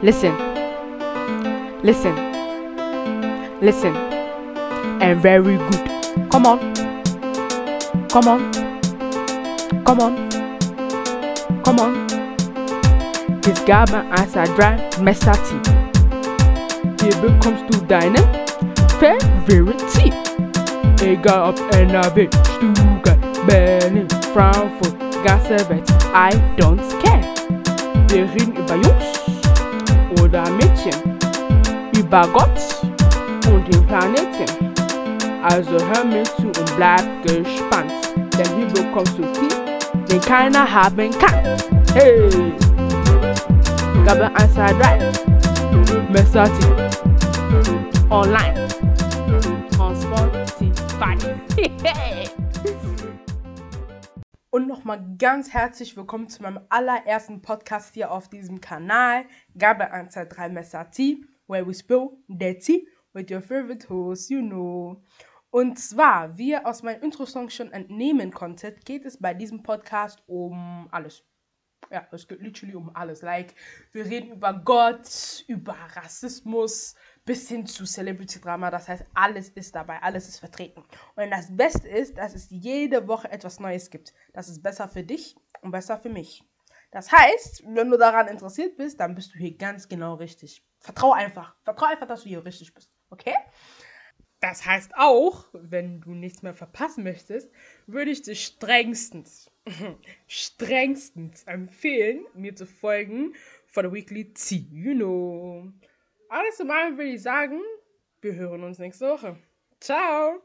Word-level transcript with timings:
Listen, 0.00 0.32
listen, 1.82 2.14
listen, 3.60 3.96
and 5.02 5.20
very 5.20 5.56
good. 5.56 6.30
Come 6.30 6.46
on, 6.46 6.58
come 8.08 8.28
on, 8.28 8.52
come 9.84 9.98
on, 9.98 10.14
come 11.64 11.80
on. 11.80 12.06
This 13.40 13.58
garment 13.64 14.08
as 14.12 14.36
a 14.36 14.44
dry 14.54 14.78
messati. 15.00 15.58
He 17.02 17.10
becomes 17.20 17.68
to 17.68 17.84
dine 17.86 18.16
eh? 18.16 18.48
favorite. 19.00 19.82
Ega 21.02 21.34
up 21.34 21.58
and 21.74 21.96
a 21.96 22.08
bit, 22.14 22.32
Stuttgart, 22.34 23.20
Berlin, 23.48 24.08
Frankfurt, 24.32 24.96
Gasservet. 25.24 25.90
I 26.14 26.30
don't 26.56 26.78
care. 27.02 27.22
The 28.06 28.30
ring 28.36 28.54
by 28.64 28.76
you. 28.76 29.27
Oder 30.22 30.48
Mädchen, 30.50 31.18
über 31.96 32.26
Gott 32.32 32.60
und 33.52 33.72
den 33.72 33.86
Planeten. 33.86 34.74
Also 35.42 35.72
hör 35.72 36.04
mir 36.04 36.24
zu 36.24 36.46
und 36.46 36.76
bleib 36.76 37.04
gespannt, 37.22 37.92
denn 38.16 38.46
hier 38.56 38.84
bekommst 38.84 39.18
du 39.18 39.22
viel, 39.34 40.06
den 40.10 40.20
keiner 40.20 40.70
haben 40.70 41.10
kann. 41.18 41.56
Hey! 41.94 42.52
Gabe 44.04 44.30
1, 44.34 44.54
2, 44.54 44.72
3. 44.72 45.12
Messati. 46.10 46.66
Online. 48.10 48.68
On 49.78 49.94
Spotify. 49.94 51.16
Und 54.50 54.66
nochmal 54.66 55.14
ganz 55.18 55.52
herzlich 55.52 55.94
willkommen 55.94 56.30
zu 56.30 56.42
meinem 56.42 56.60
allerersten 56.70 57.42
Podcast 57.42 57.92
hier 57.92 58.10
auf 58.10 58.30
diesem 58.30 58.62
Kanal. 58.62 59.26
Gabe 59.58 59.90
1, 59.90 60.14
2, 60.14 60.24
3 60.24 60.48
Messati, 60.48 61.26
where 61.48 61.66
we 61.66 61.74
spill 61.74 62.16
the 62.28 62.54
tea 62.54 62.88
with 63.12 63.30
your 63.30 63.42
favorite 63.42 63.86
host, 63.90 64.30
you 64.30 64.40
know. 64.40 65.02
Und 65.50 65.78
zwar, 65.78 66.38
wie 66.38 66.52
ihr 66.52 66.66
aus 66.66 66.82
meinem 66.82 67.02
Intro-Song 67.02 67.50
schon 67.50 67.72
entnehmen 67.72 68.32
konntet, 68.32 68.86
geht 68.86 69.04
es 69.04 69.18
bei 69.18 69.34
diesem 69.34 69.62
Podcast 69.62 70.22
um 70.26 70.88
alles. 70.92 71.22
Ja, 71.90 72.06
es 72.12 72.28
geht 72.28 72.40
literally 72.40 72.74
um 72.74 72.94
alles. 72.94 73.22
Like, 73.22 73.54
wir 73.92 74.04
reden 74.04 74.32
über 74.32 74.52
Gott, 74.52 75.44
über 75.46 75.72
Rassismus, 75.72 76.94
bis 77.24 77.48
hin 77.48 77.66
zu 77.66 77.84
Celebrity-Drama. 77.84 78.70
Das 78.70 78.88
heißt, 78.88 79.04
alles 79.14 79.48
ist 79.50 79.74
dabei, 79.74 80.00
alles 80.02 80.28
ist 80.28 80.38
vertreten. 80.38 80.84
Und 81.16 81.30
das 81.30 81.54
Beste 81.56 81.88
ist, 81.88 82.18
dass 82.18 82.34
es 82.34 82.48
jede 82.50 83.08
Woche 83.08 83.30
etwas 83.30 83.58
Neues 83.58 83.90
gibt. 83.90 84.12
Das 84.34 84.48
ist 84.48 84.62
besser 84.62 84.88
für 84.88 85.02
dich 85.02 85.36
und 85.62 85.70
besser 85.70 85.98
für 85.98 86.10
mich. 86.10 86.44
Das 86.90 87.12
heißt, 87.12 87.64
wenn 87.66 87.90
du 87.90 87.98
daran 87.98 88.28
interessiert 88.28 88.76
bist, 88.76 88.98
dann 89.00 89.14
bist 89.14 89.34
du 89.34 89.38
hier 89.38 89.56
ganz 89.56 89.88
genau 89.88 90.14
richtig. 90.14 90.64
Vertrau 90.78 91.12
einfach. 91.12 91.54
Vertrau 91.62 91.86
einfach, 91.86 92.06
dass 92.06 92.22
du 92.22 92.28
hier 92.28 92.44
richtig 92.44 92.72
bist. 92.72 92.90
Okay? 93.10 93.34
Das 94.48 94.64
heißt 94.64 94.92
auch, 94.96 95.44
wenn 95.52 96.00
du 96.00 96.14
nichts 96.14 96.42
mehr 96.42 96.54
verpassen 96.54 97.04
möchtest, 97.04 97.52
würde 97.86 98.10
ich 98.10 98.22
dir 98.22 98.34
strengstens, 98.34 99.50
strengstens 100.26 101.44
empfehlen, 101.44 102.24
mir 102.32 102.56
zu 102.56 102.64
folgen 102.64 103.34
for 103.66 103.82
the 103.82 103.92
Weekly 103.92 104.32
Tea. 104.32 104.66
You 104.72 104.94
know. 104.94 105.70
Alles 106.30 106.60
in 106.60 106.70
allem 106.70 106.96
würde 106.96 107.10
ich 107.10 107.20
sagen, 107.20 107.60
wir 108.22 108.36
hören 108.36 108.64
uns 108.64 108.78
nächste 108.78 109.10
Woche. 109.10 109.36
Ciao! 109.80 110.40